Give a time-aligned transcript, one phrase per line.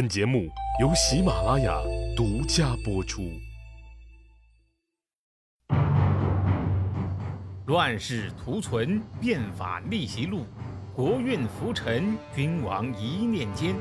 [0.00, 0.48] 本节目
[0.80, 1.78] 由喜马拉雅
[2.16, 3.38] 独家播出。
[7.66, 10.46] 乱世图存，变法逆袭路，
[10.94, 13.74] 国运浮沉，君王一念间。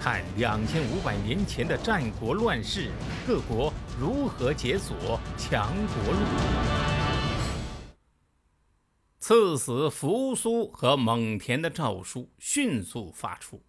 [0.00, 2.90] 看两千五百年前的战国乱世，
[3.26, 6.97] 各国如何解锁强国路。
[9.28, 13.60] 赐死扶苏和蒙恬的诏书迅速发出。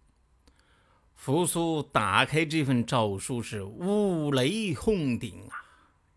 [1.14, 5.60] 扶苏打开这份诏书是五雷轰顶啊！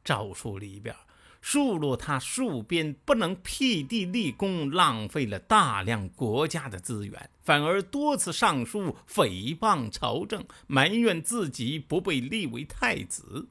[0.02, 0.96] 诏书里边
[1.42, 13.50] 数落他戍边不能辟地立功，浪费了大量国家的资源，反而多次上书诽谤朝政，埋怨自己不被立为太子。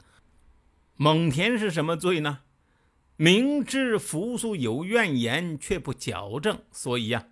[0.96, 2.38] 蒙恬是什么罪呢？
[3.22, 7.28] 明知扶苏有怨言，却不矫正，所以呀，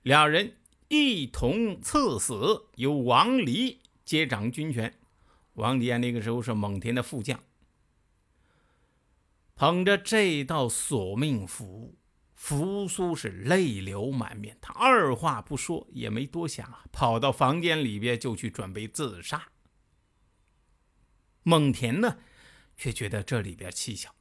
[0.00, 0.56] 两人
[0.88, 4.98] 一同赐死，由王离接掌军权。
[5.52, 7.38] 王离啊，那个时候是蒙恬的副将，
[9.56, 11.98] 捧着这道索命符，
[12.34, 14.56] 扶苏是泪流满面。
[14.58, 19.48] 他二话不说，也没多想啊，跑到房间里边就去准备自杀。
[21.42, 22.16] 蒙恬呢，
[22.78, 24.14] 却觉得这里边蹊跷。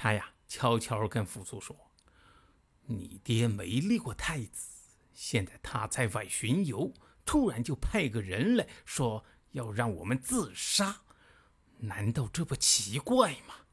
[0.00, 1.90] 他呀，悄悄跟扶苏说
[2.86, 4.68] ：“你爹没立过太子，
[5.12, 11.00] 现在他在外巡游，突然就派个人来说要让我们自杀，
[11.78, 13.66] 难道这不奇怪吗？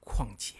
[0.00, 0.56] 况且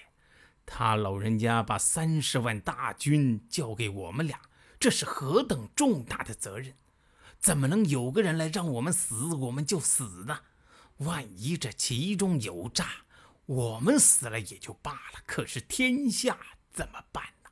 [0.67, 4.39] 他老人家把三十万大军交给我们俩，
[4.79, 6.77] 这是何等重大的责任，
[7.39, 10.41] 怎么能有个人来让我们死，我们就死呢？
[10.99, 12.87] 万一这其中有诈？”
[13.47, 16.39] 我们死了也就罢了，可是天下
[16.73, 17.51] 怎么办呢？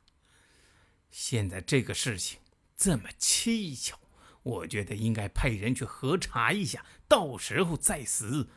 [1.11, 2.39] 现在这个事情
[2.75, 3.95] 这么蹊跷，
[4.41, 8.49] 我觉得应该派人去核查一下，到时候再死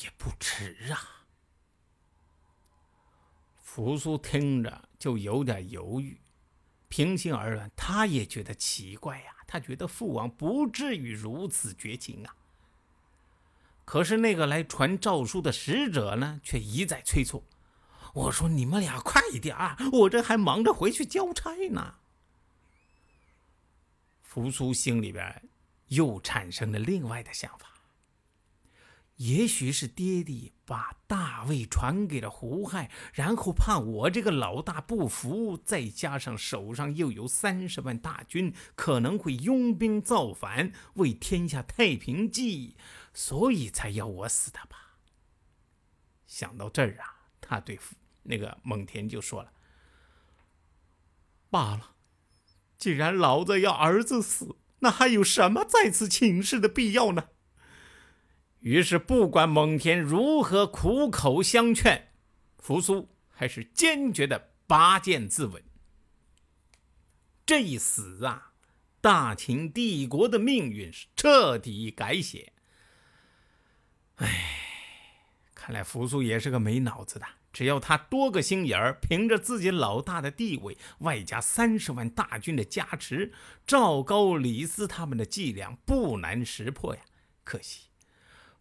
[0.00, 1.26] 也不迟啊。
[3.56, 6.20] 扶苏听着就有点犹豫，
[6.88, 12.36] 平心而论，他也觉得奇怪呀，他觉得父王不至于如此绝情啊。
[13.84, 17.44] 可是那个来传诏书的使者呢，却一再催促。
[18.14, 21.94] 我说：“你们俩快一点啊，我这还忙着回去交差呢。”
[24.22, 25.48] 扶苏心里边
[25.88, 27.71] 又产生了另外的想法。
[29.22, 42.76] 也许是爹爹把大位传给了胡亥，然后怕我这个老大不服，再加上手上又有三十万大军，可能会拥兵造反，为天下太平计。
[43.14, 44.96] 所以才要我死的吧？
[46.26, 47.78] 想到这儿啊，他对
[48.24, 49.52] 那个蒙恬就说了
[51.48, 51.92] ：“罢了，
[52.76, 57.28] 既然老子要儿子死，那还有什么再次请示的必要呢？”
[58.62, 62.12] 于是，不管蒙恬如何苦口相劝，
[62.58, 65.60] 扶苏还是坚决的拔剑自刎。
[67.44, 68.52] 这一死啊，
[69.00, 72.52] 大秦帝国的命运是彻底改写。
[74.16, 74.60] 哎，
[75.54, 77.26] 看来扶苏也是个没脑子的。
[77.52, 83.32] 只要他多个心眼儿，凭着自己老大的地位，外加三十万大军的加持，
[83.66, 87.02] 赵高、李斯他们的伎俩不难识破呀。
[87.44, 87.88] 可惜，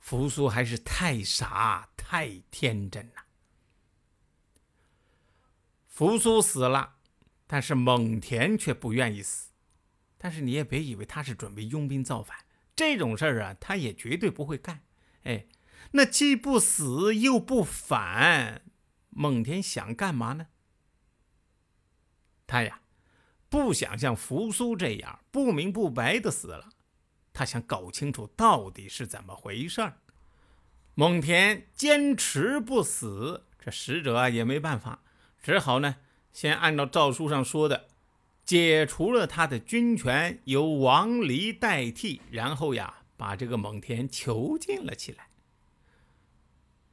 [0.01, 3.27] 扶苏还是太傻、太天真了。
[5.87, 6.95] 扶苏死了，
[7.47, 9.51] 但是蒙恬却不愿意死。
[10.17, 12.45] 但是你也别以为他是准备拥兵造反，
[12.75, 14.83] 这种事儿啊，他也绝对不会干。
[15.23, 15.45] 哎，
[15.91, 18.63] 那既不死又不反，
[19.11, 20.47] 蒙恬想干嘛呢？
[22.47, 22.81] 他呀，
[23.49, 26.69] 不想像扶苏这样不明不白的死了，
[27.33, 29.97] 他想搞清楚到底是怎么回事儿。
[30.95, 35.01] 蒙恬坚持不死，这使者也没办法，
[35.41, 35.97] 只好呢，
[36.33, 37.87] 先按照诏书上说的，
[38.45, 42.99] 解除了他的军权，由王离代替，然后呀。
[43.21, 45.27] 把这个蒙恬囚禁了起来。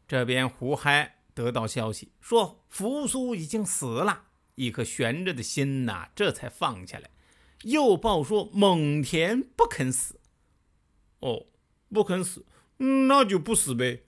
[0.07, 4.25] 这边胡亥得到消息说扶苏已经死了，
[4.55, 7.09] 一颗悬着的心呐，这才放下来。
[7.63, 10.18] 又报说蒙恬不肯死。
[11.21, 11.47] 哦，
[11.89, 14.05] 不肯死，那就不死呗。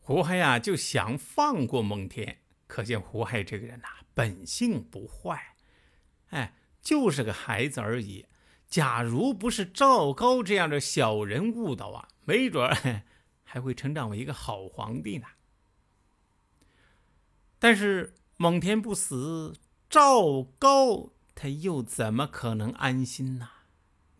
[0.00, 5.56] 胡亥呀就想放过蒙恬，可见胡亥这个人呐，本性不坏，
[6.30, 8.26] 哎，就是个孩子而已。
[8.66, 12.70] 假如不是赵高这样的小人误导啊，没准
[13.44, 15.26] 还会成长为一个好皇帝呢。
[17.58, 19.56] 但是蒙恬不死，
[19.88, 23.48] 赵高他又怎么可能安心呢？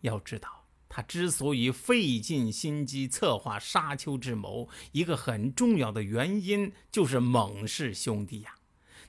[0.01, 0.58] 要知道，
[0.89, 8.55] 他之所以费尽心机策划沙丘之谋，一个很重要的原因就是蒙氏兄弟呀。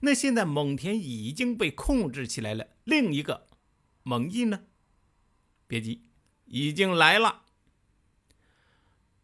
[0.01, 3.49] 那现在蒙恬已经被控制起来了，另一个
[4.03, 4.65] 蒙毅呢？
[5.67, 6.03] 别急，
[6.45, 7.43] 已经来了。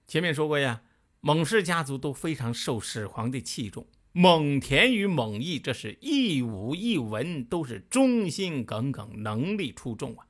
[0.07, 0.83] 前面说过呀，
[1.21, 3.87] 蒙氏家族都非常受始皇帝器重。
[4.13, 10.27] 蒙恬与蒙毅，这是一武一文，都是忠心耿耿，能力出众啊。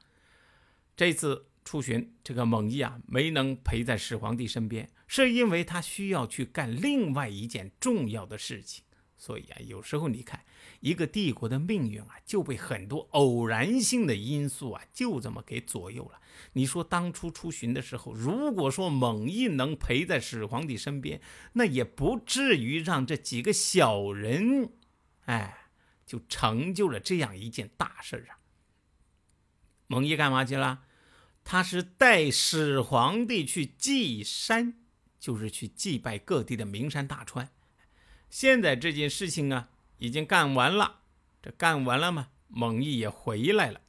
[0.97, 8.85] 这次出巡，这个蒙毅啊，没能陪在始皇帝身边，是因为他需要去干另外一件重要的事情。
[9.19, 10.45] 所以啊，有时候你看，
[10.81, 16.21] 一个帝国的命运啊，就被很多偶然性的因素啊，就这么给左右了。
[16.53, 21.21] 你说当初出巡的时候，如果说蒙毅能陪在始皇帝身边，
[21.55, 24.71] 那也不至于让这几个小人，
[25.25, 25.71] 哎，
[26.05, 28.39] 就成就了这样一件大事啊。
[29.89, 30.83] 蒙毅干嘛去了？
[31.49, 34.75] 他是带始皇帝去祭山，
[35.21, 37.53] 就是去祭拜各地的名山大川。
[38.29, 41.03] 现在这件事情啊，已经干完了。
[41.41, 42.31] 这干完了吗？
[42.49, 43.81] 蒙毅也回来了。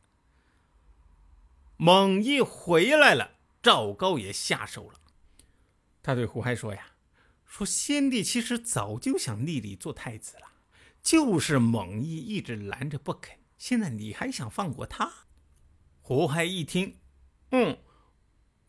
[1.77, 3.31] 蒙毅回来了，
[3.63, 4.99] 赵高也下手了。
[6.03, 6.91] 他对胡亥说：“呀，
[7.43, 10.51] 说先帝其实早就想立你做太子了，
[11.01, 13.39] 就是蒙毅一直拦着不肯。
[13.57, 15.11] 现在你还想放过他？”
[16.03, 16.97] 胡亥一听，
[17.51, 17.77] 嗯，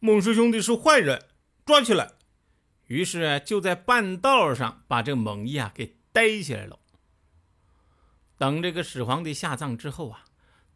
[0.01, 1.27] 蒙氏兄弟是坏人，
[1.65, 2.13] 抓起来。
[2.87, 6.79] 于是就在半道上把这蒙毅啊给逮起来了。
[8.37, 10.25] 等这个始皇帝下葬之后啊。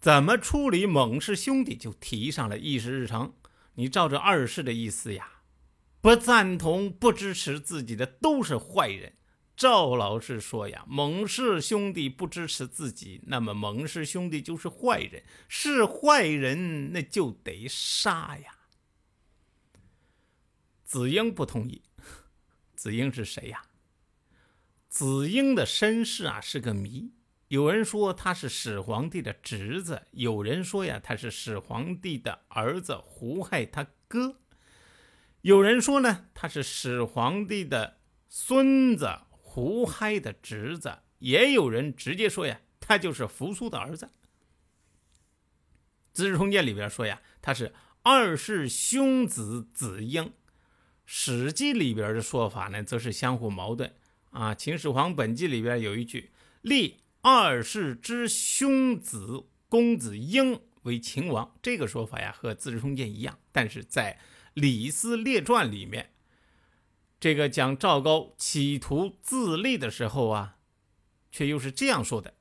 [0.00, 3.34] 怎么处理蒙氏兄弟就提上了议事日程。
[3.74, 5.28] 你照着二世的意思呀，
[6.00, 9.12] 不赞同、不支持自己的都是坏人。
[9.56, 18.56] 赵老师说呀，蒙氏兄弟不支持自己，那么蒙氏兄弟就是坏人，是坏人那就得杀呀。
[20.84, 21.82] 子婴不同意。
[22.74, 23.62] 子婴是谁呀？
[24.88, 27.12] 子婴的身世啊是个谜。
[27.48, 34.36] 有人说他是始皇帝的侄子，有人说呀他是始皇帝的儿子胡亥他哥，
[35.42, 37.98] 有人说呢他是始皇帝的
[38.28, 39.06] 孙子
[39.54, 44.06] 胡亥的侄子，也有人直接说呀他就是扶苏的儿子。
[46.14, 50.24] 《资治通鉴》里边说呀他是二世兄子子婴，
[51.04, 53.92] 《史记》里边的说法呢则是相互矛盾
[54.30, 56.30] 啊，《秦始皇本纪》里边有一句
[56.62, 57.02] 立。
[57.20, 64.14] 二世之兄子公子婴为秦王，这个说法呀和《资治通鉴》一样，但是在
[64.54, 66.11] 《李斯列传》里面，
[67.22, 70.56] 这个讲赵高企图自立的时候啊，
[71.30, 72.34] 却又是这样说的：“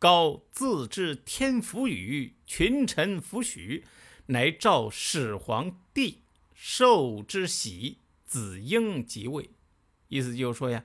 [0.00, 3.84] 高自知天福宇，群臣弗许，
[4.26, 9.50] 乃赵始皇帝受之喜，子婴即位。”
[10.10, 10.82] 意思就是说呀，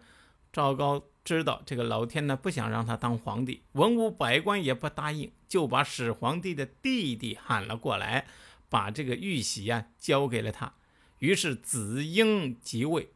[0.53, 1.07] 赵高。
[1.23, 8.27] 知道这个老天呢不想让他当皇帝，文武百官也不答应，就把始皇帝的弟弟喊了过来，
[8.69, 10.75] 把这个玉玺呀交给了他。
[11.17, 13.13] 于是子婴即位，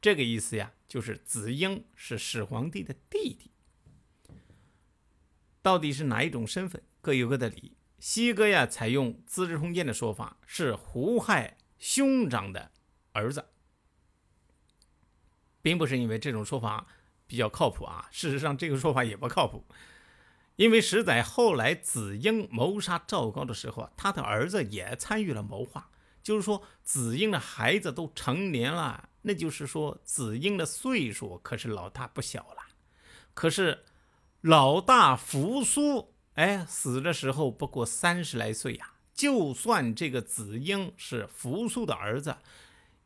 [0.00, 3.50] 这个意思呀，就是子婴是始皇帝的弟弟。
[5.62, 7.76] 到底是哪一种身份，各有各的理。
[7.98, 12.70] 西哥呀，采用《资治通鉴》的说法，是胡亥兄长的
[13.12, 13.46] 儿子，
[15.62, 16.86] 并不是因为这种说法。
[17.28, 18.08] 比较靠谱啊！
[18.12, 19.66] 事实上，这个说法也不靠谱，
[20.54, 25.90] 因为史载后来子婴谋杀赵高的时候啊，他的儿子也参与了谋划。
[26.26, 32.74] 就是说，子婴的孩子都成年了，那就是说，子婴的岁数可是老大不小了。
[33.32, 33.84] 可是
[34.40, 38.94] 老大扶苏，哎，死的时候不过三十来岁呀。
[39.14, 42.38] 就算这个子婴是扶苏的儿子。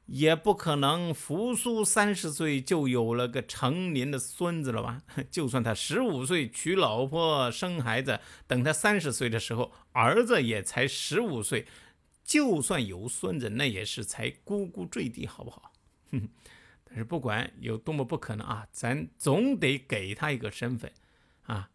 [0.07, 5.03] 也不可能，扶苏三十岁就有了个成年的孙子了吧？
[5.31, 11.67] 就算他十五岁娶老婆生孩子，等他三十岁的时候，儿子也才十五岁，
[12.31, 15.73] 就算有孙子，那也是才咕咕坠地，好不好？
[16.13, 16.29] 哼
[16.87, 20.93] 但是不管有多么不可能啊，咱总得给他一个身份
[21.43, 21.73] 啊，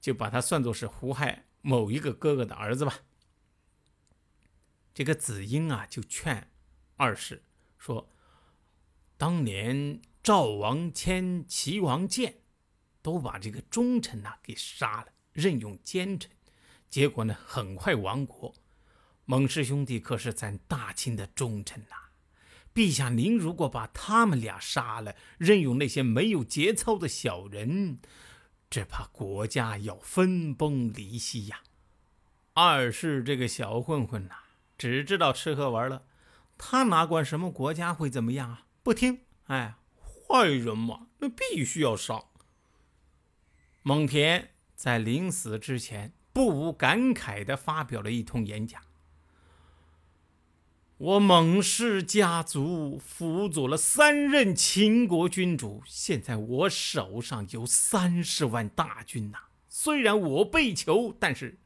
[0.00, 3.00] 就把他算作是胡亥某一个哥哥的儿子吧。
[4.94, 6.52] 这个子婴啊，就劝。
[6.94, 7.42] 二世
[7.78, 8.08] 说，
[9.16, 12.42] 当年赵王迁、齐王建，
[13.02, 16.30] 都把这个忠臣呐给杀了，任用奸臣，
[16.88, 18.54] 结果呢很快亡国。
[19.30, 21.96] 蒙氏兄弟可是咱大清的忠臣呐，
[22.72, 27.98] 陛下您如果把他们俩杀了，任用那些没有节操的小人，
[28.70, 31.60] 只怕国家要分崩离析呀。
[32.54, 34.34] 二是这个小混混呐。
[34.78, 36.06] 只知道吃喝玩乐，
[36.56, 38.66] 他哪管什么国家会怎么样啊？
[38.82, 42.24] 不听，哎，坏人嘛，那必须要杀。
[43.82, 48.80] 蒙恬在临死之前，不无感慨地发表了一通演讲。
[50.98, 59.38] 我蒙氏家族辅佐了三任秦国君主，现在我手上有三十万大军呐。
[59.68, 61.60] 虽然我被囚，但是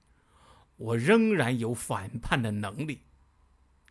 [0.76, 3.00] 我仍然有反叛的能力。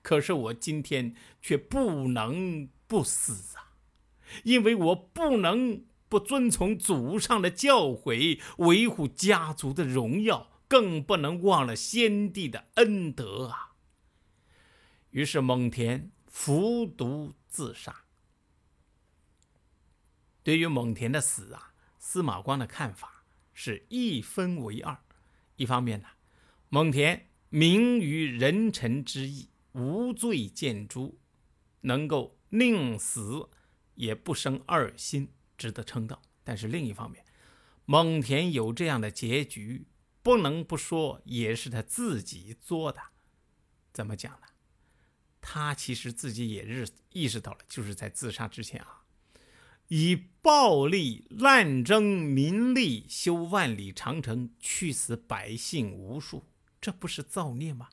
[0.04, 3.74] 可是我今天却不能不死啊，
[4.44, 13.71] 因为我不能不遵从祖上的教诲，维护家族的荣耀，更不能忘了先帝的恩德啊。
[15.12, 18.04] 于是蒙恬服毒自杀。
[20.44, 24.98] 对于蒙恬的死啊，司马光的看法是一分为二。
[25.56, 26.08] 一方面呢，
[26.70, 31.20] 蒙恬明于人臣之义，无罪见诛，
[31.82, 33.50] 能够宁死
[33.96, 36.22] 也不生二心，值得称道。
[36.44, 37.24] 但是另一方面，
[37.86, 39.86] 蒙恬有这样的结局，
[40.24, 43.00] 不能不说也是他自己作的。
[43.94, 44.48] 怎么讲呢？
[45.42, 49.02] 他其实自己也是意识到了，就是在自杀之前啊，
[49.88, 56.46] 以暴力滥征民力，修万里长城，去死百姓无数，
[56.80, 57.90] 这不是造孽吗？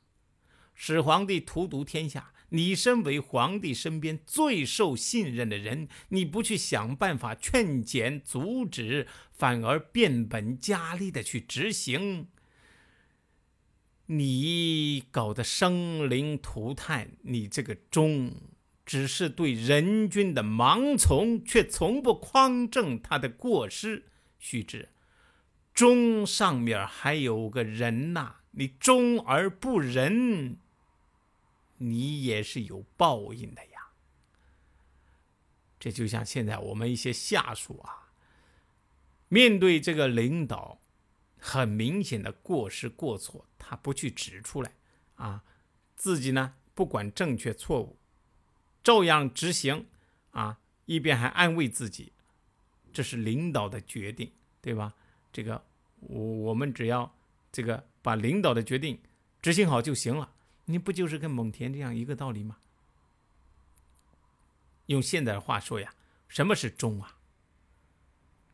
[0.73, 12.29] 始皇帝荼毒天下，你身为皇帝身边最受信任的人，你不去想办法劝谏阻止，反而变本加厉的去执行。
[14.11, 18.33] 你搞得生灵涂炭，你这个忠
[18.83, 24.05] 只是对人君的盲从，却从不匡正他的过失。
[24.39, 24.89] 须知，
[25.75, 30.57] 忠上面还有个人呐，你忠而不仁，
[31.77, 33.89] 你也是有报应的呀。
[35.79, 38.09] 这就像现在我们一些下属啊，
[39.27, 40.81] 面对这个领导。
[41.39, 44.71] 很明显的过失过错，他不去指出来，
[45.15, 45.43] 啊，
[45.95, 47.97] 自己呢不管正确错误，
[48.83, 49.87] 照样执行，
[50.31, 52.11] 啊，一边还安慰自己，
[52.91, 54.31] 这是领导的决定，
[54.61, 54.93] 对吧？
[55.31, 55.63] 这个
[55.99, 57.15] 我我们只要
[57.51, 58.99] 这个把领导的决定
[59.41, 60.33] 执行好就行了，
[60.65, 62.57] 你不就是跟蒙恬这样一个道理吗？
[64.87, 65.93] 用现代的话说呀，
[66.27, 67.18] 什么是忠啊？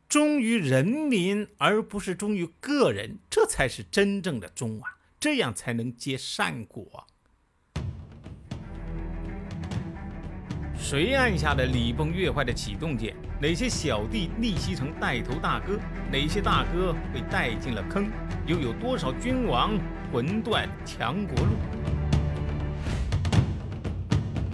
[0.08, 4.98] 忠于人民，而不是忠于个人，这才是真正的忠啊！
[5.20, 7.08] 这样才能结善果。
[10.78, 13.16] 谁按下了礼崩乐坏的启动键？
[13.42, 15.80] 哪些小弟逆袭成带头大哥？
[16.12, 18.10] 哪些大哥被带进了坑？
[18.46, 19.78] 又有多少君王
[20.14, 21.54] 魂断强国路？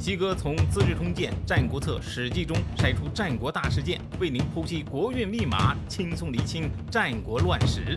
[0.02, 7.96] 西哥从《资治通鉴》《战国策》《史记》中筛出战国大事件，为您剖析国运密码，轻松厘清战国乱史。